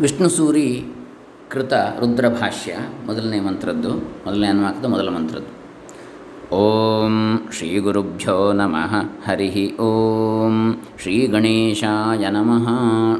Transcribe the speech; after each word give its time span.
ವಿಷ್ಣು 0.00 0.28
ಸೂರಿ 0.28 0.84
ಕೃತ 1.50 1.72
ರುದ್ರಭಾಷ್ಯ, 1.72 2.76
ಮೊದಲನೇ 3.06 3.40
ಮಂತ್ರದ್ದು, 3.40 3.90
ಮೊದಲನೇ 3.94 4.46
ಅನ್ವಾಕದ, 4.46 4.84
ಮೊದಲ 4.84 5.08
ಮಂತ್ರದ್ದು. 5.08 5.56
ಓಂ 6.54 7.48
ಶ್ರೀ 7.52 7.78
ಗುರುಭ್ಯೋ 7.78 8.52
ನಮಃ 8.52 8.94
ಹರಿ 9.28 9.76
ಓಂ 9.76 10.82
ಶ್ರೀ 11.02 11.26
ಗಣೇಶಾಯ 11.26 12.30
ನಮಃ. 12.30 12.68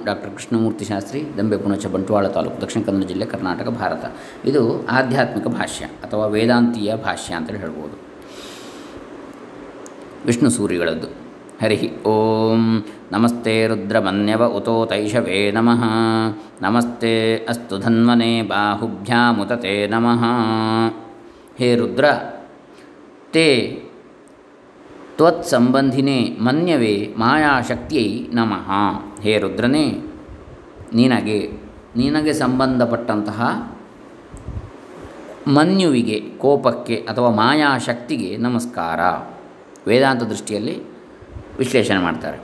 ಡಾಕ್ಟರ್ 0.04 0.30
ಕೃಷ್ಣಮೂರ್ತಿ 0.30 0.84
ಶಾಸ್ತ್ರಿ, 0.84 1.24
ದಂಬೆ 1.38 1.56
ಪುಣಚ, 1.56 1.86
ಬಂಟ್ವಾಳ 1.86 2.26
ತಾಲೂಕು, 2.26 2.60
ದಕ್ಷಿಣ 2.60 2.82
ಕನ್ನಡ 2.82 3.04
ಜಿಲ್ಲೆ 3.04 3.26
ಕರ್ನಾಟಕ, 3.26 3.68
ಭಾರತ. 3.68 4.04
ಇದು 4.46 4.86
ಆಧ್ಯಾತ್ಮಿಕ 4.86 5.46
ಭಾಷ್ಯ 5.46 5.84
ಅಥವಾ 5.84 6.26
ವೇದಾಂತೀಯ 6.26 6.96
ಭಾಷ್ಯ 6.96 7.34
ಅಂತೇಳಿ 7.34 7.58
ಹೇಳ್ಬೋದು. 7.58 7.98
ವಿಷ್ಣು 10.26 10.50
ಸೂರಿಗಳದ್ದು. 10.50 11.25
ಹರಿ 11.60 11.92
ಓಂ. 12.04 12.84
ನಮಸ್ತೆ 13.12 13.66
ರುದ್ರಮನ್ಯವ 13.66 14.44
ಉತೋ 14.44 14.86
ತೈಷವೇ 14.86 15.50
ನಮಃ. 15.50 15.82
ನಮಸ್ತೆ 16.62 17.36
ಅಸ್ತು 17.36 17.78
ಧನ್ವನೆ 17.78 18.42
ಬಾಹುಭ್ಯಾಮುತತೆ 18.42 19.86
ನಮಃ. 19.86 20.22
ಹೇ 21.58 21.76
ರುದ್ರ, 21.76 22.04
ತೇ 23.32 23.46
ತ್ವತ್ಸಂಬಂಧಿನೇ 25.16 26.36
ಮನ್ಯವೇ 26.40 27.14
ಮಾಯಾಶಕ್ತಿಯೈ 27.18 28.26
ನಮಃ. 28.32 28.68
ಹೇ 29.20 29.38
ರುದ್ರನೇ, 29.38 29.86
ನಿನಗೆ 30.94 31.38
ನಿನಗೆ 31.96 32.32
ಸಂಬಂಧಪಟ್ಟಂತಹ 32.32 33.72
ಮನ್ಯುವಿಗೆ 35.48 36.20
ಕೋಪಕ್ಕೆ 36.20 36.96
ಅಥವಾ 36.96 37.30
ಮಾಯಾಶಕ್ತಿಗೆ 37.30 38.36
ನಮಸ್ಕಾರ. 38.36 39.00
ವೇದಾಂತ 39.86 40.22
ದೃಷ್ಟಿಯಲ್ಲಿ 40.22 40.95
ವಿಶ್ಲೇಷಣೆ 41.58 42.00
ಮಾಡ್ತಾರೆ. 42.02 42.38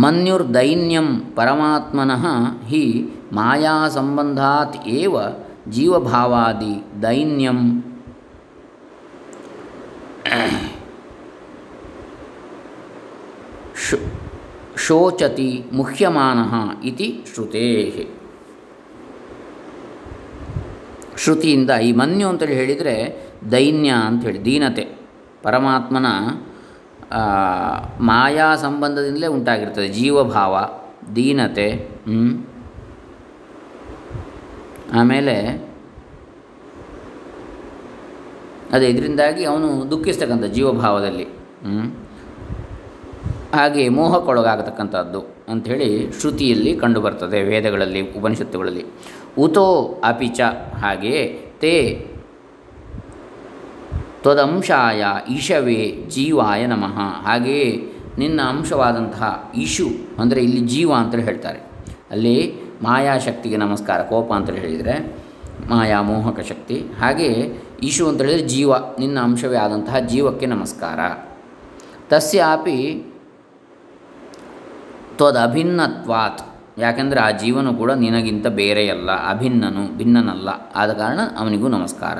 ಮನ್ಯುರ್ದೈನ್ಯಂ 0.00 1.08
ಪರಮಾತ್ಮನಃ 1.36 2.24
ಹಿ 2.66 2.84
ಮಾಯಾ 3.32 3.76
ಸಂಬಂಧಾತ್ 3.88 4.76
ಏವ 4.98 5.16
ಜೀವಭಾವಾದಿ 5.68 6.74
ದೈನ್ಯಂ. 7.02 7.60
ಶೋಚತಿ 14.84 15.50
ಮುಖ್ಯಮಾನಃ 15.72 16.52
ಇತಿ 16.84 17.08
ಶ್ರುತೇ 17.34 17.68
ಶ್ರುತಿಯಿಂದ 21.16 21.70
ಈ 21.70 21.90
ಮನ್ಯು 21.92 22.28
ಅಂತೇಳಿ 22.28 22.54
ಹೇಳಿದರೆ 22.54 22.94
ದೈನ್ಯ 23.50 23.90
ಅಂತ 24.06 24.22
ಹೇಳಿ, 24.24 24.40
ದೀನತೆ. 24.44 24.84
ಪರಮಾತ್ಮನ 25.42 26.08
ಮಾಯಾ 28.00 28.48
ಸಂಬಂಧದಿಂದಲೇ 28.56 29.26
ಉಂಟಾಗಿರ್ತದೆ. 29.26 29.88
ಜೀವಭಾವ, 29.88 30.54
ದೀನತೆ 31.16 31.68
ಆಮೇಲೆ 35.00 35.36
ಅದೇ 38.72 38.86
ಇದರಿಂದಾಗಿ 38.86 39.42
ಅವನು 39.44 39.68
ದುಃಖಿಸ್ತಕ್ಕಂಥ 39.90 40.44
ಜೀವಭಾವದಲ್ಲಿ 40.56 41.26
ಹಾಗೆ 43.54 43.82
ಮೋಹಕ್ಕೊಳಗಾಗತಕ್ಕಂಥದ್ದು 43.88 45.20
ಅಂಥೇಳಿ 45.48 45.88
ಶ್ರುತಿಯಲ್ಲಿ 46.20 46.70
ಕಂಡುಬರ್ತದೆ 46.76 47.38
ವೇದಗಳಲ್ಲಿ, 47.42 48.00
ಉಪನಿಷತ್ತುಗಳಲ್ಲಿ. 48.18 48.84
ಉತೋ 49.38 49.66
ಅಪಿಚ 50.04 50.40
ಹಾಗೆಯೇ 50.82 51.22
ತೇ 51.60 51.74
ತ್ವದಂಶಾಯ 54.22 55.04
ಈಶವೇ 55.30 56.06
ಜೀವಾಯ 56.08 56.66
ನಮಃ. 56.66 56.98
ಹಾಗೆಯೇ 57.22 57.92
ನಿನ್ನ 58.18 58.40
ಅಂಶವಾದಂತಹ 58.42 59.52
ಇಶು 59.54 59.86
ಅಂದರೆ 60.18 60.40
ಇಲ್ಲಿ 60.42 60.60
ಜೀವ 60.60 60.92
ಅಂತೇಳಿ 60.94 61.24
ಹೇಳ್ತಾರೆ. 61.24 61.60
ಅಲ್ಲಿ 62.10 62.36
ಮಾಯಾಶಕ್ತಿಗೆ 62.82 63.56
ನಮಸ್ಕಾರ, 63.56 64.02
ಕೋಪ 64.02 64.32
ಅಂತೇಳಿ 64.32 64.60
ಹೇಳಿದರೆ 64.60 64.94
ಮಾಯಾ 65.68 66.02
ಮೋಹಕ 66.02 66.40
ಶಕ್ತಿ. 66.40 66.76
ಹಾಗೆಯೇ 67.00 67.60
ಈಶು 67.82 68.08
ಅಂತ 68.08 68.22
ಹೇಳಿದರೆ 68.22 68.48
ಜೀವ, 68.48 68.72
ನಿನ್ನ 68.98 69.18
ಅಂಶವೇ 69.20 69.56
ಆದಂತಹ 69.56 69.98
ಜೀವಕ್ಕೆ 69.98 70.46
ನಮಸ್ಕಾರ. 70.46 71.00
ತಸ್ಯಾಪಿ 72.08 72.78
ತ್ವದಭಿನ್ನತ್ವಾತ್. 75.16 76.42
ಯಾಕೆಂದರೆ 76.78 77.20
ಆ 77.20 77.30
ಜೀವನು 77.30 77.74
ಕೂಡ 77.74 77.90
ನಿನಗಿಂತ 77.90 78.46
ಬೇರೆಯಲ್ಲ, 78.46 79.10
ಅಭಿನ್ನನು, 79.28 79.96
ಭಿನ್ನನಲ್ಲ. 79.96 80.48
ಆದ 80.76 80.92
ಕಾರಣ 80.92 81.20
ಅವನಿಗೂ 81.38 81.68
ನಮಸ್ಕಾರ. 81.68 82.18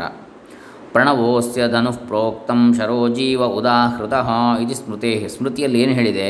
ಪ್ರಣವೋಸ್ಯ 0.93 1.69
ಧನುಃ 1.69 1.97
ಪ್ರೋಕ್ತಂ 2.07 2.61
ಶರೋಜೀವ 2.75 3.45
ಉದಾಹೃತ 3.45 4.13
ಇದು 4.61 4.75
ಸ್ಮೃತೆ. 4.75 5.29
ಸ್ಮೃತಿಯಲ್ಲಿ 5.29 5.79
ಏನು 5.83 5.93
ಹೇಳಿದೆ? 5.93 6.29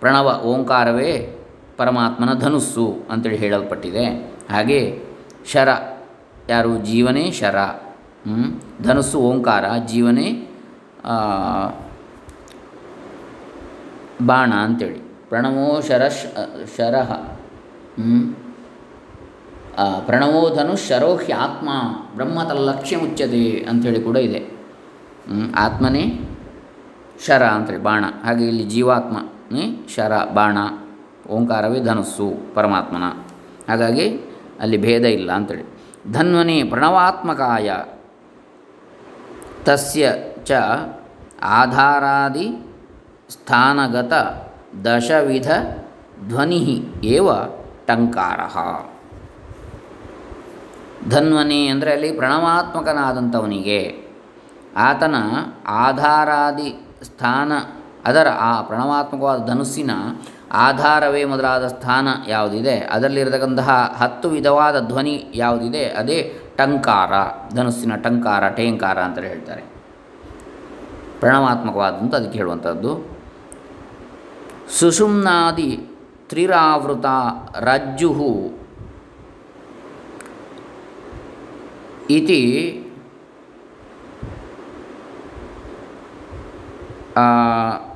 ಪ್ರಣವ 0.00 0.28
ಓಂಕಾರವೇ 0.44 1.12
ಪರಮಾತ್ಮನ 1.76 2.32
ಧನುಸ್ಸು 2.38 2.86
ಅಂತೇಳಿ 3.10 3.36
ಹೇಳಲ್ಪಟ್ಟಿದೆ. 3.36 4.04
ಹಾಗೆ 4.50 4.80
ಶರ 5.52 5.68
ಯಾರು? 6.48 6.72
ಜೀವನೇ 6.78 7.24
ಶರ. 7.30 7.56
ಧನುಸ್ಸು 8.82 9.18
ಓಂಕಾರ, 9.20 9.64
ಜೀವನೇ 9.86 10.28
ಬಾಣ 14.26 14.52
ಅಂತೇಳಿ. 14.52 14.98
ಪ್ರಣವೋ 15.28 15.80
ಶರ 15.80 16.02
ಶರ 16.76 16.96
ಪ್ರಣವೋ 20.06 20.54
ಧನುಷ್ 20.54 20.86
ಶರೋಹ್ಯ 20.88 21.34
ಆತ್ಮ 21.34 21.68
ಬ್ರಹ್ಮತಲ್ಲಕ್ಷ್ಯ 22.14 22.96
ಮುಚ್ಚದೆ 22.96 23.50
ಅಂಥೇಳಿ 23.50 24.02
ಕೂಡ 24.02 24.16
ಇದೆ. 24.16 24.56
ಆತ್ಮನೇ 25.56 26.20
ಶರ 27.26 27.42
ಅಂತೇಳಿ, 27.46 27.82
ಬಾಣ. 27.82 28.04
ಹಾಗೆ 28.24 28.44
ಇಲ್ಲಿ 28.44 28.62
ಜೀವಾತ್ಮನೇ 28.62 29.86
ಶರ, 29.94 30.16
ಬಾಣ, 30.34 30.58
ಓಂಕಾರವೇ 31.30 31.80
ಧನುಸ್ಸು, 31.80 32.54
ಪರಮಾತ್ಮನ. 32.54 33.02
ಹಾಗಾಗಿ 33.68 34.20
ಅಲ್ಲಿ 34.60 34.76
ಭೇದ 34.76 35.04
ಇಲ್ಲ 35.04 35.32
ಅಂಥೇಳಿ 35.32 35.64
ಧನ್ವನೇ 36.12 36.62
ಪ್ರಣವಾತ್ಮಕಾಯ. 36.62 37.72
ತಸ್ಯ 39.64 40.12
ಚ 40.44 40.52
ಆಧಾರಾದಿ 41.42 42.76
ಸ್ಥಾನಗತ 43.28 44.12
ದಶವಿಧ 44.84 45.50
ಧ್ವನಿ 46.28 46.84
ಏವ 47.04 47.28
ಟಂಕಾರ. 47.86 48.40
ಧನ್ವನಿ 51.08 51.66
ಅಂದರೆ 51.66 51.92
ಅಲ್ಲಿ 51.92 52.12
ಪ್ರಣವಾತ್ಮಕನಾದಂಥವನಿಗೆ. 52.12 54.06
ಆತನ 54.76 55.14
ಆಧಾರಾದಿ 55.66 56.86
ಸ್ಥಾನ, 57.02 57.52
ಅದರ 58.04 58.26
ಆ 58.40 58.62
ಪ್ರಣವಾತ್ಮಕವಾದ 58.62 59.46
ಧನುಸ್ಸಿನ 59.46 59.90
ಆಧಾರವೇ 60.52 61.24
ಮೊದಲಾದ 61.24 61.66
ಸ್ಥಾನ 61.66 62.08
ಯಾವುದಿದೆ? 62.28 62.78
ಅದರಲ್ಲಿರತಕ್ಕಂತಹ 62.78 63.96
ಹತ್ತು 63.98 64.28
ವಿಧವಾದ 64.28 64.80
ಧ್ವನಿ 64.80 65.32
ಯಾವುದಿದೆ? 65.34 65.88
ಅದೇ 65.88 66.34
ಟಂಕಾರ, 66.56 67.12
ಧನುಸ್ಸಿನ 67.54 67.94
ಟಂಕಾರ, 67.94 68.48
ಟೇಂಕಾರ 68.48 68.98
ಅಂತ 68.98 69.18
ಹೇಳ್ತಾರೆ. 69.18 69.62
ಪ್ರಣವಾತ್ಮಕವಾದಂಥ 71.20 72.14
ಅದಕ್ಕೆ 72.14 72.38
ಹೇಳುವಂಥದ್ದು. 72.38 73.16
ಸುಷುಮ್ನಾದಿ 74.78 75.86
ತ್ರಿರಾವೃತ 76.28 77.06
ರಜ್ಜು 77.56 78.08
ಇತಿ 82.10 82.40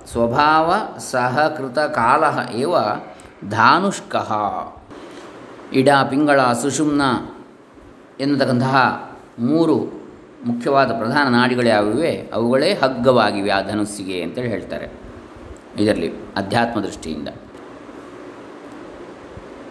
ಸ್ವಭಾವ 0.06 0.98
ಸಹಕೃತ 0.98 1.78
ಕಾಲ 1.78 2.52
ಏವ 2.54 2.74
ಧಾನುಷ್ಕ 3.48 4.16
ಇಡ 5.72 5.88
ಪಿಂಗಳ 6.10 6.52
ಸುಷುಮ್ನ 6.52 7.02
ಎನ್ನತಕ್ಕಂತಹ 8.20 8.76
ಮೂರು 9.38 9.76
ಮುಖ್ಯವಾದ 10.44 10.98
ಪ್ರಧಾನ 10.98 11.28
ನಾಡಿಗಳು 11.28 11.66
ಯಾವಿವೆ 11.66 12.30
ಅವುಗಳೇ 12.32 12.74
ಹಗ್ಗವಾಗಿವೆ 12.74 13.50
ಆ 13.50 13.60
ಧನುಸ್ಸಿಗೆ 13.60 14.22
ಅಂತೇಳಿ 14.22 14.48
ಹೇಳ್ತಾರೆ 14.48 14.88
ಇದರಲ್ಲಿ 15.78 16.12
ಅಧ್ಯಾತ್ಮ 16.36 16.80
ದೃಷ್ಟಿಯಿಂದ. 16.80 17.28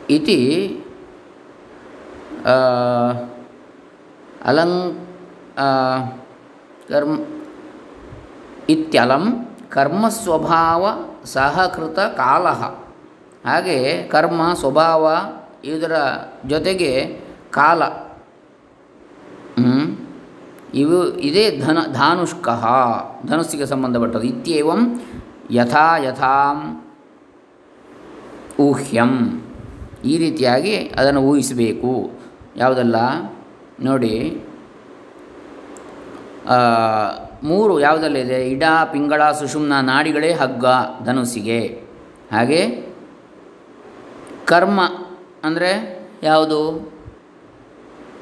ಇತಿ 0.09 0.39
ಅಲಂ 4.45 4.71
ಕರ್ಮ 6.87 7.17
ಇತ್ಯಲಂ 8.69 9.23
ಕರ್ಮಸ್ವಭಾವ 9.69 10.85
ಸಹಕೃತ 11.25 11.99
ಕಾಲ 11.99 12.47
ಹಾಗೆ 13.45 14.03
ಕರ್ಮ 14.03 14.53
ಸ್ವಭಾವ 14.53 15.11
ಇದರ 15.63 15.91
ಜೊತೆಗೆ 16.45 17.21
ಕಾಲ 17.51 17.81
ಇವು 20.73 21.05
ಇದೇ 21.17 21.57
ಧನ, 21.57 21.77
ಧಾನುಷ್ಕ, 21.93 22.49
ಧನುಸ್ಸಿಗೆ 23.25 23.65
ಸಂಬಂಧಪಟ್ಟದ್ದು. 23.65 24.27
ಇತ್ಯೇವಂ 24.27 25.01
ಯಥಾ 25.51 25.97
ಯಥಾಂ 25.97 26.57
ಊಹ್ಯಂ. 28.59 29.41
ಈ 30.05 30.17
ರೀತಿಯಾಗಿ 30.17 30.77
ಅದನ್ನು 30.77 31.21
ಊಹಿಸಬೇಕು. 31.21 32.11
ಯಾವುದಲ್ಲ? 32.55 32.95
ನೋಡಿ 33.81 34.43
ಮೂರು 37.43 37.79
ಯಾವುದಲ್ಲಿದೆ? 37.79 38.49
ಇಡ, 38.49 38.63
ಪಿಂಗಳ, 38.91 39.31
ಸುಷುಮ್ನ, 39.31 39.79
ನಾಡಿಗಳೇ 39.79 40.33
ಹಗ್ಗ, 40.33 40.65
ಧನುಸಿಗೆ. 41.05 41.83
ಹಾಗೆ 42.31 42.85
ಕರ್ಮ 44.45 44.79
ಅಂದರೆ 45.43 45.99
ಯಾವುದು? 46.23 46.91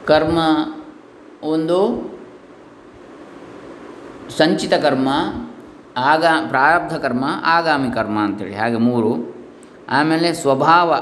ಕರ್ಮ 0.06 0.40
ಒಂದು 1.44 1.78
ಸಂಚಿತ 4.38 4.74
ಕರ್ಮ, 4.74 5.10
ಆಗ 5.98 6.26
ಪ್ರಾರಬ್ಧ 6.48 6.96
ಕರ್ಮ, 6.98 7.26
ಆಗಾಮಿ 7.44 7.92
ಕರ್ಮ 7.92 8.20
ಅಂತೇಳಿ. 8.20 8.56
ಹಾಗೆ 8.56 8.78
ಮೂರು. 8.78 9.36
ಆಮೇಲೆ 9.90 10.34
ಸ್ವಭಾವ, 10.34 10.96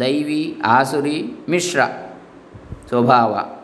ದೈವಿ, 0.00 0.60
ಆಸುರಿ, 0.64 1.32
ಮಿಶ್ರ 1.48 1.80
ಸ್ವಭಾವ. 2.88 3.57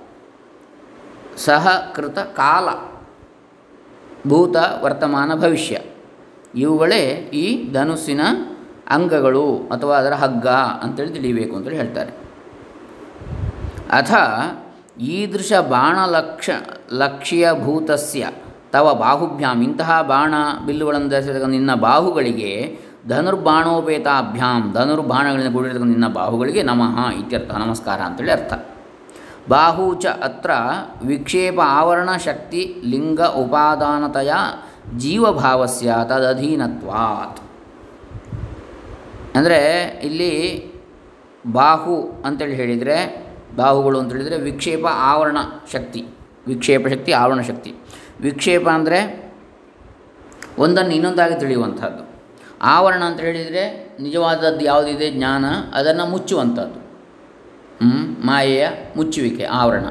ಸಹಕೃತ 1.37 2.19
ಕಾಲ 2.19 2.69
ಭೂತ 4.29 4.57
ವರ್ತಮಾನ 4.83 5.35
ಭವಿಷ್ಯ. 5.35 5.81
ಇವುಗಳೇ 6.55 7.01
ಈ 7.35 7.73
ಧನುಸ್ಸಿನ 7.73 8.21
ಅಂಗಗಳು 8.89 9.57
ಅಥವಾ 9.57 9.97
ಅದರ 9.97 10.13
ಹಗ್ಗ 10.13 10.47
ಅಂತೇಳಿ 10.47 11.13
ತಿಳಿಯಬೇಕು 11.13 11.57
ಅಂತೇಳಿ 11.57 11.77
ಹೇಳ್ತಾರೆ. 11.77 12.13
ಅಥ 13.93 14.13
ಈದೃಶ 15.01 15.53
ಬಾಣಲಕ್ಷ 15.53 16.51
ಲಕ್ಷ್ಯಭೂತಸ್ಯ 16.93 18.29
ತವ 18.73 18.95
ಬಾಹುಭ್ಯಾಂ. 18.95 19.63
ಇಂತಹ 19.63 20.03
ಬಾಣ 20.03 20.35
ಬಿಲ್ಲುಗಳನ್ನು 20.67 21.09
ಧರಿಸಿರ್ತಕ್ಕಂಥ 21.09 21.51
ನಿನ್ನ 21.51 21.75
ಬಾಹುಗಳಿಗೆ 21.75 22.79
ಧನುರ್ಬಾಣೋಪೇತಾಭ್ಯಾಂ. 23.09 24.73
ಧನುರ್ಬಾಣಗಳಿಂದ 24.73 25.55
ಕೂಡಿರ್ತಕ್ಕಂಥ 25.55 25.91
ನಿನ್ನ 25.91 26.09
ಬಾಹುಗಳಿಗೆ 26.09 26.63
ನಮಃ 26.63 27.11
ಇತ್ಯರ್ಥ 27.11 27.55
ನಮಸ್ಕಾರ 27.55 28.01
ಅಂತೇಳಿ 28.01 28.33
ಅರ್ಥ. 28.33 28.53
ಬಾಹು 29.49 29.95
ಚ 29.95 30.07
ಅತ್ರ 30.07 30.51
ವಿಕ್ಷೇಪ 31.03 31.61
ಆವರಣ 31.65 32.17
ಶಕ್ತಿ 32.17 32.83
ಲಿಂಗ 32.85 33.21
ಉಪಾದಾನತೆಯ 33.21 34.33
ಜೀವಭಾವಸ್ಯ 34.97 35.95
ತದಧೀನತ್ವಾತ್ 36.05 37.41
ಅಂದರೆ 39.37 39.61
ಇಲ್ಲಿ 40.03 40.33
ಬಾಹು 41.47 42.23
ಅಂತೇಳಿ 42.25 42.55
ಹೇಳಿದರೆ, 42.55 42.97
ಬಾಹುಗಳು 43.57 43.99
ಅಂತ 43.99 44.13
ಹೇಳಿದರೆ 44.13 44.37
ವಿಕ್ಷೇಪ 44.37 44.87
ಆವರಣ 44.91 45.39
ಶಕ್ತಿ, 45.73 46.05
ವಿಕ್ಷೇಪ 46.47 46.87
ಶಕ್ತಿ 46.89 47.13
ಆವರಣ 47.13 47.41
ಶಕ್ತಿ. 47.41 47.75
ವಿಕ್ಷೇಪ 48.21 48.69
ಅಂದರೆ 48.69 49.31
ಒಂದನ್ನು 50.59 50.91
ಇನ್ನೊಂದಾಗಿ 50.91 51.35
ತಿಳಿಯುವಂಥದ್ದು. 51.41 52.03
ಆವರಣ 52.63 53.03
ಅಂತ 53.05 53.21
ಹೇಳಿದರೆ 53.21 53.65
ನಿಜವಾದದ್ದು 54.01 54.65
ಯಾವುದಿದೆ? 54.65 55.11
ಜ್ಞಾನ, 55.11 55.45
ಅದನ್ನು 55.73 56.07
ಮುಚ್ಚುವಂಥದ್ದು? 56.07 56.84
ಮಾಯೆಯ 58.25 58.65
ಮುಚ್ಚುವಿಕೆ, 58.97 59.45
ಆವರಣ. 59.61 59.87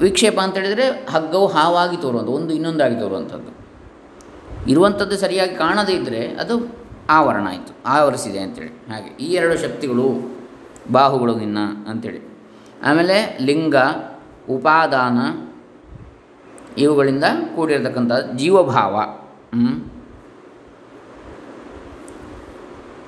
ವಿಕ್ಷೇಪ 0.00 0.36
ಅಂತ 0.40 0.54
ಹೇಳಿದರೆ 0.56 0.86
ಹಗ್ಗವು 1.10 1.46
ಹಾವಾಗಿ 1.46 1.96
ತೋರುವಂಥ 1.96 2.30
ಒಂದು 2.38 2.52
ಇನ್ನೊಂದಾಗಿ 2.54 2.96
ತೋರುವಂಥದ್ದು. 3.00 3.50
ಇರುವಂಥದ್ದು 4.70 5.16
ಸರಿಯಾಗಿ 5.16 5.54
ಕಾಣದೇ 5.54 5.92
ಇದ್ದರೆ 5.92 6.22
ಅದು 6.42 6.54
ಆವರಣ 7.10 7.44
ಆಯಿತು, 7.48 7.72
ಆವರಿಸಿದೆ 7.86 8.38
ಅಂತೇಳಿ. 8.38 8.72
ಹಾಗೆ 8.90 9.10
ಈ 9.24 9.28
ಎರಡು 9.32 9.56
ಶಕ್ತಿಗಳು 9.62 10.06
ಬಾಹುಗಳು 10.92 11.34
ನಿನ್ನ 11.38 11.58
ಅಂಥೇಳಿ 11.88 12.20
ಆಮೇಲೆ 12.84 13.16
ಲಿಂಗ, 13.40 13.76
ಉಪಾದಾನ, 14.50 15.18
ಇವುಗಳಿಂದ 16.78 17.26
ಕೂಡಿರತಕ್ಕಂಥ 17.56 18.12
ಜೀವಭಾವ? 18.36 18.94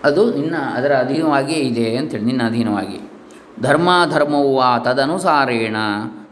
ಅದು 0.04 0.22
ನಿನ್ನ 0.34 0.56
ಅದರ 0.74 0.92
ಅಧೀನವಾಗಿಯೇ 0.94 1.60
ಇದೆ 1.60 1.86
ಅಂತೇಳಿ, 1.96 2.24
ನಿನ್ನ 2.24 2.42
ಅಧೀನವಾಗಿ 2.46 2.98
ಧರ್ಮಾಧರ್ಮವು 3.62 4.56
ವಾ 4.56 4.78
ತದನುಸಾರೇಣ. 4.78 5.76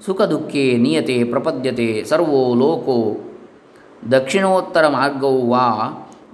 ಸುಖ 0.07 0.23
ದುಃಖೇ 0.23 0.77
ನಿಯತೆ 0.77 1.25
ಪ್ರಪದ್ಯತೆ 1.25 2.05
ಸರ್ವೋ 2.05 2.55
ಲೋಕೋ. 2.55 3.17
ದಕ್ಷಿಣೋತ್ತರ 4.13 4.89
ಮಾರ್ಗವು 4.89 5.51
ವಾ 5.51 5.69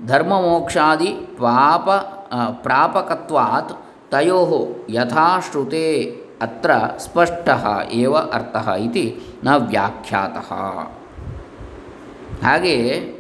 ಧರ್ಮಮೋಕ್ಷಾದಿ 0.07 1.07
ಪಾಪ 1.39 1.89
ಪ್ರಾಪಕತ್ವಾತ್ 2.63 3.73
ತಯೋ 4.11 4.69
ಯಥಾಶ್ರುತೆ 4.91 6.11
ಅತ್ರ 6.43 6.71
ಸ್ಪಷ್ಟ 6.99 7.49
ಏವ 7.93 8.17
ಅರ್ಥ 8.17 8.69
ಇತಿ 8.69 9.21
ನ 9.45 9.49
ವ್ಯಾಖ್ಯಾತಃ. 9.57 10.53
ಹಾಗೆಯೇ 12.47 13.17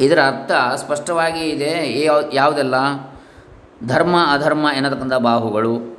ಇದರ 0.00 0.18
ಅರ್ಥ 0.18 0.50
ಸ್ಪಷ್ಟವಾಗಿ 0.76 1.40
ಇದೆ. 1.40 2.00
ಯಾವ, 2.04 2.20
ಯಾವುದೆಲ್ಲ? 2.32 2.74
ಧರ್ಮ 3.86 4.16
ಅಧರ್ಮ 4.32 4.66
ಎನ್ನತಕ್ಕಂಥ 4.76 5.12
ಬಾಹುಗಳು. 5.12 5.97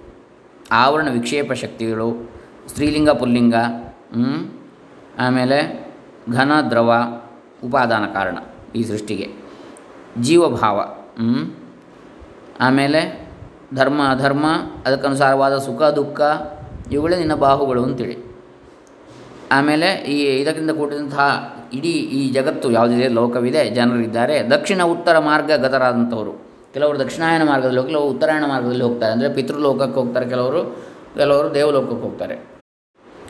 ಆವರಣ 0.72 1.10
ವಿಕ್ಷೇಪ 1.10 1.54
ಶಕ್ತಿಗಳು, 1.54 2.32
ಸ್ತ್ರೀಲಿಂಗ, 2.68 3.10
ಪುಲ್ಲಿಂಗ? 3.10 3.56
ಆಮೇಲೆ 5.20 5.90
ಘನ, 6.32 6.52
ದ್ರವ, 6.70 7.20
ಉಪಾದಾನ 7.64 8.06
ಕಾರಣ 8.06 8.38
ಈ 8.76 8.84
ಸೃಷ್ಟಿಗೆ 8.84 9.28
ಜೀವಭಾವ? 10.22 10.80
ಆಮೇಲೆ 12.60 13.30
ಧರ್ಮ, 13.74 14.02
ಅಧರ್ಮ, 14.10 14.46
ಅದಕ್ಕನುಸಾರವಾದ 14.86 15.58
ಸುಖ, 15.58 15.84
ದುಃಖ, 15.84 16.22
ಇವುಗಳೇ 16.92 17.18
ನಿನ್ನ 17.18 17.36
ಬಾಹುಗಳು 17.36 17.84
ಅಂತೇಳಿ 17.84 18.18
ಆಮೇಲೆ 19.52 19.94
ಈ 19.94 20.24
ಇದಕ್ಕಿಂತ 20.24 20.72
ಕೂಡಿದಂತಹ 20.72 21.56
ಇಡೀ 21.74 21.90
ಈ 21.90 22.30
ಜಗತ್ತು 22.30 22.72
ಯಾವುದಿದೆ, 22.72 23.08
ಲೋಕವಿದೆ, 23.08 23.70
ಜನರಿದ್ದಾರೆ 23.70 24.50
ದಕ್ಷಿಣ, 24.50 24.84
ಉತ್ತರ 24.84 25.20
ಮಾರ್ಗ 25.20 25.52
ಗತರಾದಂಥವರು 25.52 26.49
ಕೆಲವರು 26.74 26.98
ದಕ್ಷಿಣಾಯನ 27.00 27.44
ಮಾರ್ಗದಲ್ಲಿ 27.44 27.80
ಹೋಗಿ, 27.80 27.92
ಕೆಲವರು 27.92 28.10
ಉತ್ತರಾಯಣ 28.14 28.46
ಮಾರ್ಗದಲ್ಲಿ 28.46 28.84
ಹೋಗ್ತಾರೆ. 28.84 29.12
ಅಂದರೆ 29.12 29.30
ಪಿತೃಲೋಕಕ್ಕೆ 29.38 29.98
ಹೋಗ್ತಾರೆ 30.00 30.26
ಕೆಲವರು 30.30 30.62
ಕೆಲವರು 31.16 31.48
ದೇವಲೋಕಕ್ಕೆ 31.54 32.04
ಹೋಗ್ತಾರೆ. 32.06 32.36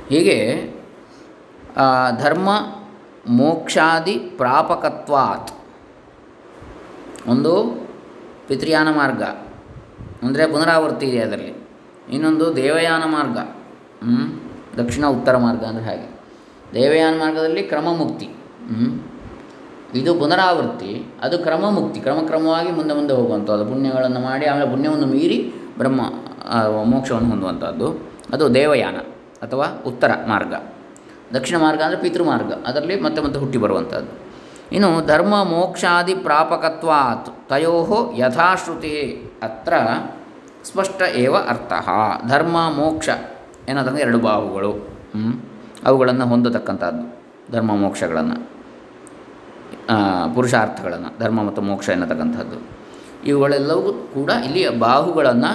ಹೀಗೆ 0.09 0.37
ಧರ್ಮ 2.23 2.49
ಮೋಕ್ಷಾದಿ 3.39 4.15
ಪ್ರಾಪಕತ್ವಾತ್. 4.41 5.51
ಒಂದು 7.27 7.53
ಪಿತೃಯಾನ 8.47 8.89
ಮಾರ್ಗ. 8.97 9.23
ಅಂದರೆ 10.25 10.43
ಪುನರಾವರ್ತಿ 10.51 11.05
ಇದೆ 11.05 11.19
ಅದರಲ್ಲಿ. 11.19 11.53
ಇನ್ನೊಂದು 12.15 12.45
ದೇವಯಾನ 12.55 13.03
ಮಾರ್ಗ? 13.15 13.37
ದಕ್ಷಿಣ 14.79 15.05
ಉತ್ತರ 15.17 15.35
ಮಾರ್ಗ 15.37 15.63
ಅಂದರೆ 15.63 15.83
ಹಾಗೆ. 15.83 16.07
ದೇವಯಾನ 16.73 17.15
ಮಾರ್ಗದಲ್ಲಿ 17.19 17.63
ಕ್ರಮಮುಕ್ತಿ? 17.63 18.27
ಇದು 19.93 20.15
ಪುನರಾವೃತ್ತಿ, 20.15 21.05
ಅದು 21.21 21.39
ಕ್ರಮಮುಕ್ತಿ, 21.39 21.99
ಕ್ರಮಕ್ರಮವಾಗಿ 21.99 22.71
ಮುಂದೆ 22.71 22.93
ಮುಂದೆ 22.93 23.13
ಹೋಗುವಂಥದ್ದು. 23.13 23.65
ಪುಣ್ಯಗಳನ್ನು 23.65 24.19
ಮಾಡಿ, 24.19 24.45
ಆಮೇಲೆ 24.45 24.69
ಪುಣ್ಯವನ್ನು 24.69 25.05
ಮೀರಿ 25.05 25.53
ಬ್ರಹ್ಮ 25.77 26.01
ಮೋಕ್ಷವನ್ನು 26.83 27.29
ಹೊಂದುವಂಥದ್ದು. 27.29 28.09
ಅದು 28.33 28.53
ದೇವಯಾನ 28.53 28.95
ಅಥವಾ 29.41 29.83
ಉತ್ತರ 29.85 30.11
ಮಾರ್ಗ. 30.27 30.53
ದಕ್ಷಿಣ 31.33 31.57
ಮಾರ್ಗ 31.57 31.81
ಅಂದರೆ 31.81 32.01
ಪಿತೃಮಾರ್ಗ. 32.01 32.51
ಅದರಲ್ಲಿ 32.65 32.99
ಮತ್ತೆ 32.99 33.21
ಮತ್ತೆ 33.21 33.39
ಹುಟ್ಟಿ 33.39 33.57
ಬರುವಂಥದ್ದು. 33.57 34.29
ಇನ್ನು 34.71 35.05
ಧರ್ಮ 35.05 35.43
ಮೋಕ್ಷಾದಿ 35.43 36.15
ಪ್ರಾಪಕತ್ವಾತ್ 36.15 37.49
ತಯೋ 37.49 38.13
ಯಥಾಶ್ರುತಿ 38.17 39.23
ಅತ್ರ 39.43 39.73
ಸ್ಪಷ್ಟ 40.63 41.01
ಏವ 41.01 41.35
ಅರ್ಥ. 41.35 41.73
ಧರ್ಮ 42.27 42.57
ಮೋಕ್ಷ 42.69 43.09
ಏನಂತಂದರೆ 43.69 44.01
ಎರಡು 44.01 44.19
ಬಾಹುಗಳು? 44.19 44.89
ಅವುಗಳನ್ನು 45.85 46.25
ಹೊಂದತಕ್ಕಂಥದ್ದು. 46.25 47.21
ಧರ್ಮ 47.51 47.75
ಮೋಕ್ಷಗಳನ್ನು. 47.75 48.58
ಪುರುಷಾರ್ಥಗಳನ್ನು, 50.35 51.09
ಧರ್ಮ 51.19 51.39
ಮತ್ತು 51.47 51.61
ಮೋಕ್ಷ 51.61 51.87
ಎನ್ನತಕ್ಕಂಥದ್ದು. 51.89 52.57
ಇವುಗಳೆಲ್ಲವೂ 53.29 53.89
ಕೂಡ 54.15 54.31
ಇಲ್ಲಿ 54.45 54.63
ಬಾಹುಗಳನ್ನು 54.79 55.51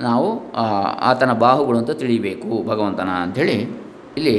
ನಾವು 0.00 0.28
ಆತನ 1.08 1.32
ಬಾಹುಗಳು 1.44 1.76
ಅಂತ 1.78 1.92
ತಿಳಿಬೇಕು, 2.02 2.50
ಭಗವಂತನ 2.70 3.10
ಅಂಥೇಳಿ 3.24 3.58
ಇಲ್ಲಿ 4.16 4.36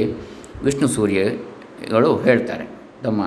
ವಿಷ್ಣು 0.64 0.88
ಸೂರ್ಯಗಳು 0.88 2.10
ಹೇಳ್ತಾರೆ, 2.26 2.66
ತಮ್ಮ 3.02 3.20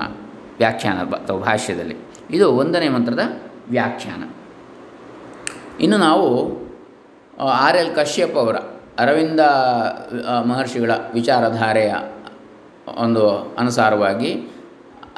ವ್ಯಾಖ್ಯಾನ 0.58 0.98
ಅಥವಾ 1.18 1.38
ಭಾಷ್ಯದಲ್ಲಿ. 1.48 1.96
ಇದು 2.30 2.46
ಒಂದನೇ 2.62 2.88
ಮಂತ್ರದ 2.88 3.24
ವ್ಯಾಖ್ಯಾನ. 3.70 4.22
ಇನ್ನು 5.80 5.98
ನಾವು 5.98 6.26
ಆರ್ 7.64 7.76
ಎಲ್ 7.76 7.92
ಕಶ್ಯಪ್ 7.94 8.36
ಅವರ, 8.42 8.56
ಅರವಿಂದ 8.98 9.42
ಮಹರ್ಷಿಗಳ 10.48 10.92
ವಿಚಾರಧಾರೆಯ 11.14 11.92
ಒಂದು 13.04 13.22
ಅನುಸಾರವಾಗಿ 13.58 14.30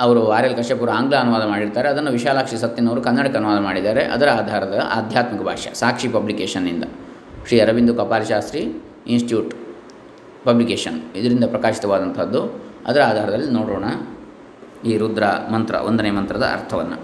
ಅವರು 0.00 0.30
ಆರ್ 0.30 0.44
ಎಲ್ 0.44 0.88
ಆಂಗ್ಲ 0.88 1.16
ಅನುವಾದ 1.16 1.48
ಮಾಡಿರ್ತಾರೆ. 1.48 1.88
ಅದನ್ನು 1.88 2.10
ವಿಶಾಲಾಕ್ಷಿ 2.10 2.56
ಸತ್ಯನವರು 2.56 3.00
ಕನ್ನಡಕ್ಕೆ 3.00 3.38
ಅನುವಾದ 3.38 3.58
ಮಾಡಿದ್ದಾರೆ. 3.58 4.04
ಅದರ 4.04 4.28
ಆಧಾರದ 4.30 4.90
ಆಧ್ಯಾತ್ಮಿಕ 4.94 5.42
ಭಾಷೆ 5.42 5.74
ಸಾಕ್ಷಿ 5.74 6.08
ಪಬ್ಲಿಕೇಶನ್ನಿಂದ 6.08 6.84
ಶ್ರೀ 7.46 7.60
ಅರವಿಂದ 7.60 7.90
ಕಪಾಲಶಾಸ್ತ್ರಿ 7.90 8.60
ಇನ್ಸ್ಟಿಟ್ಯೂಟ್ 9.06 9.54
ಪಬ್ಲಿಕೇಶನ್, 10.44 11.16
ಇದರಿಂದ 11.16 11.44
ಪ್ರಕಾಶಿತವಾದಂಥದ್ದು. 11.44 12.40
ಅದರ 12.86 13.02
ಆಧಾರದಲ್ಲಿ 13.02 13.50
ನೋಡೋಣ 13.50 13.84
ಈ 14.88 14.96
ರುದ್ರ 14.96 15.24
ಮಂತ್ರ, 15.52 15.74
ಒಂದನೇ 15.74 16.10
ಮಂತ್ರದ 16.10 16.42
ಅರ್ಥವನ್ನು. 16.42 16.96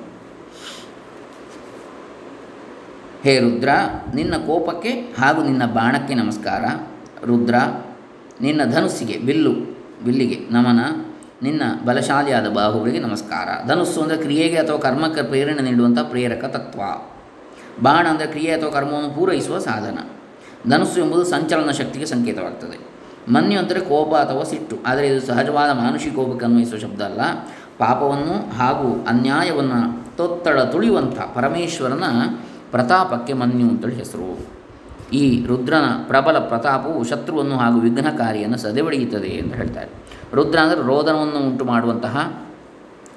ಹೇ 3.22 3.38
ರುದ್ರ, 3.38 3.68
ನಿನ್ನ 4.14 4.34
ಕೋಪಕ್ಕೆ 4.36 4.88
ಹಾಗೂ 4.88 5.42
ನಿನ್ನ 5.42 5.66
ಬಾಣಕ್ಕೆ 5.66 6.14
ನಮಸ್ಕಾರ. 6.14 6.64
ರುದ್ರ, 7.26 7.54
ನಿನ್ನ 8.40 8.64
ಧನುಸ್ಸಿಗೆ, 8.64 9.18
ಬಿಲ್ಲು, 9.18 9.52
ಬಿಲ್ಲಿಗೆ 10.04 10.38
ನಮನ. 10.50 10.80
ನಿನ್ನ 11.42 11.62
ಬಲಶಾಲಿಯಾದ 11.84 12.48
ಬಾಹುಗಳಿಗೆ 12.48 12.98
ನಮಸ್ಕಾರ. 12.98 13.48
ಧನುಸ್ಸು 13.66 14.00
ಅಂದರೆ 14.00 14.16
ಕ್ರಿಯೆಗೆ 14.16 14.56
ಅಥವಾ 14.56 14.78
ಕರ್ಮಕ್ಕೆ 14.78 15.22
ಪ್ರೇರಣೆ 15.22 15.62
ನೀಡುವಂಥ 15.62 15.98
ಪ್ರೇರಕ 15.98 16.44
ತತ್ವ. 16.44 16.80
ಬಾಣ 17.82 18.06
ಅಂದರೆ 18.06 18.26
ಕ್ರಿಯೆ 18.26 18.52
ಅಥವಾ 18.52 18.70
ಕರ್ಮವನ್ನು 18.70 19.14
ಪೂರೈಸುವ 19.14 19.58
ಸಾಧನ. 19.58 19.98
ಧನುಸ್ಸು 20.70 21.00
ಎಂಬುದು 21.00 21.24
ಸಂಚಲನ 21.24 21.70
ಶಕ್ತಿಗೆ 21.70 22.06
ಸಂಕೇತವಾಗ್ತದೆ. 22.06 22.78
ಮನ್ಯು 23.32 23.58
ಅಂದರೆ 23.58 23.80
ಕೋಪ 23.80 24.14
ಅಥವಾ 24.14 24.42
ಸಿಟ್ಟು. 24.42 24.78
ಆದರೆ 24.86 25.06
ಇದು 25.06 25.26
ಸಹಜವಾದ 25.26 25.70
ಮಾನುಷಿ 25.70 26.10
ಕೋಪಕ್ಕೆ 26.10 26.44
ಅನ್ವಯಿಸುವ 26.44 26.78
ಶಬ್ದ 26.78 27.02
ಅಲ್ಲ. 27.02 27.20
ಪಾಪವನ್ನು 27.78 28.50
ಹಾಗೂ 28.56 29.04
ಅನ್ಯಾಯವನ್ನು 29.08 30.16
ತೊತ್ತಳ 30.16 30.62
ತುಳಿಯುವಂಥ 30.62 31.18
ಪರಮೇಶ್ವರನ 31.34 32.04
ಪ್ರತಾಪಕ್ಕೆ 32.70 33.32
ಮನ್ಯು 33.32 33.68
ಅಂತೇಳಿ 33.68 33.94
ಹೆಸರು. 33.94 34.59
ಈ 35.12 35.44
ರುದ್ರನ 35.46 35.84
ಪ್ರಬಲ 36.08 36.38
ಪ್ರತಾಪವು 36.38 37.04
ಶತ್ರುವನ್ನು 37.04 37.56
ಹಾಗೂ 37.56 37.80
ವಿಘ್ನಕಾರಿಯನ್ನು 37.80 38.58
ಸದೆಬಡಿಯುತ್ತದೆ 38.58 39.26
ಎಂದು 39.26 39.54
ಹೇಳ್ತಾರೆ. 39.54 39.90
ರುದ್ರ 40.34 40.58
ಅಂದರೆ 40.58 40.82
ರೋದನವನ್ನು 40.82 41.38
ಉಂಟು 41.46 41.64
ಮಾಡುವಂತಹ 41.64 42.16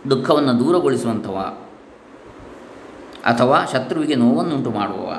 ದುಃಖವನ್ನು 0.09 0.59
ದೂರಗೊಳಿಸುವಂಥವ 0.59 1.37
ಅಥವಾ 3.23 3.65
ಶತ್ರುವಿಗೆ 3.71 4.15
ನೋವನ್ನುಂಟು 4.15 4.71
ಮಾಡುವವ 4.71 5.11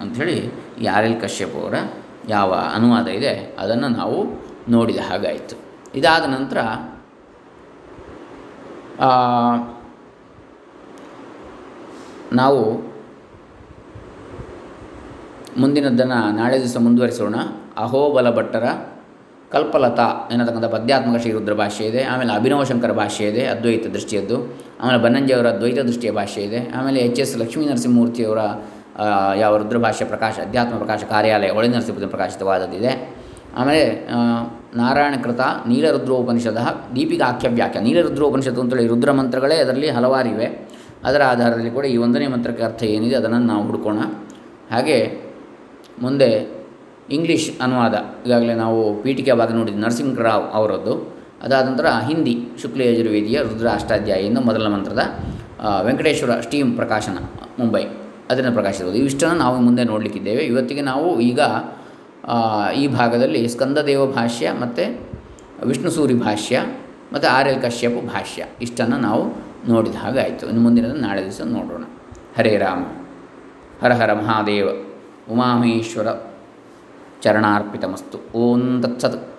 ಅಂಥೇಳಿ 0.00 0.38
ಈ 0.80 0.86
ಆರ್ 0.86 1.04
ಎಲ್ 1.04 1.20
ಕಶ್ಯಪ್ 1.20 1.54
ಅವರ 1.54 1.74
ಯಾವ 2.28 2.54
ಅನುವಾದ 2.74 3.08
ಇದೆ 3.08 3.56
ಅದನ್ನು 3.58 3.88
ನಾವು 3.88 4.18
ನೋಡಿದ 4.68 4.96
ಹಾಗಾಯಿತು 4.96 5.56
ಇದಾದ 5.94 6.24
ನಂತರ 6.26 6.58
ನಾವು 12.32 12.62
ಮುಂದಿನದ್ದನ್ನು 15.58 16.36
ನಾಳೆ 16.36 16.56
ದಿವಸ 16.60 16.76
ಮುಂದುವರಿಸೋಣ. 16.86 17.36
ಅಹೋಬಲ 17.76 18.36
ಭಟ್ಟರ 18.36 18.64
ಕಲ್ಪಲತಾ 19.52 20.06
ಎನ್ನತಕ್ಕಂಥ 20.32 20.64
ಪದ್ಯಾತ್ಮಕ 20.64 21.20
ಶ್ರೀರುದ್ರ 21.20 21.54
ಭಾಷೆ 21.54 21.84
ಇದೆ. 21.86 22.02
ಆಮೇಲೆ 22.02 22.32
ಅಭಿನವ 22.32 22.64
ಶಂಕರ 22.64 22.92
ಭಾಷೆ 22.92 23.24
ಇದೆ, 23.28 23.46
ಅದ್ವೈತ 23.46 23.86
ದೃಷ್ಟಿಯದ್ದು. 23.86 24.36
ಆಮೇಲೆ 24.80 24.98
ಬನ್ನಂಜಿಯವರ 25.02 25.50
ದ್ವೈತ 25.58 25.78
ದೃಷ್ಟಿಯ 25.78 26.10
ಭಾಷೆ 26.10 26.40
ಇದೆ. 26.40 26.60
ಆಮೇಲೆ 26.78 27.00
ಎಚ್ 27.00 27.20
ಎಸ್ 27.20 27.38
ಲಕ್ಷ್ಮೀ 27.38 27.66
ನರಸಿಂಹಮೂರ್ತಿಯವರ 27.66 28.38
ಯಾವ 29.36 29.56
ರುದ್ರ 29.56 29.78
ಭಾಷೆ 29.78 30.04
ಪ್ರಕಾಶ, 30.04 30.34
ಅಧ್ಯಾತ್ಮ 30.40 30.76
ಪ್ರಕಾಶ 30.76 31.04
ಕಾರ್ಯಾಲಯ, 31.04 31.50
ಒಳ 31.50 31.66
ನರಸಿಂಹ 31.66 32.06
ಪ್ರಕಾಶಿತವಾದದ್ದಿದೆ 32.06 32.92
ಆಮೇಲೆ 33.56 33.84
ನಾರಾಯಣಕೃತ 34.76 35.40
ನೀಲರುದ್ರೋಪನಿಷದ 35.68 36.60
ವ್ಯಾಖ್ಯ 37.54 37.80
ನೀಲರುದ್ರೋಪನಿಷತ್ತು 37.80 38.60
ಅಂತೇಳಿ 38.60 38.86
ರುದ್ರ 38.86 39.10
ಮಂತ್ರಗಳೇ 39.12 39.56
ಅದರಲ್ಲಿ 39.56 39.90
ಹಲವಾರಿವೆ 39.90 40.46
ಅದರ 41.04 41.22
ಆಧಾರದಲ್ಲಿ 41.22 41.70
ಕೂಡ 41.70 41.84
ಈ 41.84 41.96
ಒಂದನೇ 41.96 42.26
ಮಂತ್ರಕ್ಕೆ 42.26 42.62
ಅರ್ಥ 42.62 42.82
ಏನಿದೆ 42.82 43.16
ಅದನ್ನು 43.16 43.38
ನಾವು 43.38 43.62
ಹುಡ್ಕೋಣ. 43.62 43.98
ಹಾಗೆ 44.70 45.23
ಮುಂದೆ 46.02 46.28
ಇಂಗ್ಲೀಷ್ 47.10 47.62
ಅನುವಾದ 47.62 47.94
ಈಗಾಗಲೇ 48.26 48.54
ನಾವು 48.54 49.02
ಪೀಠಿಕೆ 49.02 49.32
ಭಾಗ 49.32 49.52
ನೋಡಿದ್ವಿ 49.52 49.82
ನರಸಿಂಹರಾವ್ 49.82 50.44
ಅವರದ್ದು. 50.54 51.14
ಅದಾದ 51.42 51.68
ನಂತರ 51.68 51.86
ಹಿಂದಿ 51.86 52.34
ಶುಕ್ಲ 52.62 52.80
ಯಜುರ್ವೇದಿಯ 52.80 53.38
ರುದ್ರ 53.38 53.68
ಅಷ್ಟಾಧ್ಯಾಯಿಯಿಂದ 53.68 54.38
ಮೊದಲ 54.38 54.66
ಮಂತ್ರದ 54.66 55.02
ವೆಂಕಟೇಶ್ವರ 55.82 56.40
ಸ್ಟೀಮ್ 56.40 56.76
ಪ್ರಕಾಶನ 56.76 57.18
ಮುಂಬೈ 57.58 57.82
ಅದನ್ನು 58.30 58.52
ಪ್ರಕಾಶಿಸಬಹುದು 58.52 58.98
ಇವಿಷ್ಟನ್ನು 58.98 59.38
ನಾವು 59.38 59.60
ಮುಂದೆ 59.60 59.84
ನೋಡಲಿಕ್ಕಿದ್ದೇವೆ. 59.84 60.42
ಇವತ್ತಿಗೆ 60.42 60.80
ನಾವು 60.80 61.20
ಈಗ 61.20 61.40
ಈ 62.76 62.88
ಭಾಗದಲ್ಲಿ 62.88 63.48
ಸ್ಕಂದದೇವ 63.48 64.06
ಭಾಷ್ಯ 64.06 64.52
ಮತ್ತು 64.52 64.84
ವಿಷ್ಣು 65.66 65.90
ಸೂರಿ 65.90 66.14
ಭಾಷ್ಯ 66.14 66.60
ಮತ್ತು 67.12 67.28
ಆರ್ 67.28 67.48
ಎಲ್ 67.48 67.62
ಕಶ್ಯಪ್ 67.62 68.06
ಭಾಷ್ಯ 68.06 68.44
ಇಷ್ಟನ್ನು 68.62 68.96
ನಾವು 68.96 69.24
ನೋಡಿದ 69.72 69.94
ಹಾಗೆ 69.94 70.20
ಆಯಿತು. 70.20 70.46
ಇನ್ನು 70.46 70.62
ಮುಂದಿನದನ್ನು 70.62 71.00
ನಾಳೆ 71.00 71.22
ದಿವಸ 71.22 71.40
ನೋಡೋಣ. 71.40 71.84
ಹರೇ 72.38 72.56
ರಾಮ. 72.56 72.82
ಹರ 73.82 73.92
ಹರ 73.92 74.12
ಮಹಾದೇವ. 74.12 74.68
ಉಮಾಮಹೇಶ್ವರ 75.30 76.06
ಚರಣಾರ್ಪಿತಮಸ್ತು. 77.22 78.38
ಓಂ 78.38 78.82
ತತ್ಸತ್. 78.82 79.33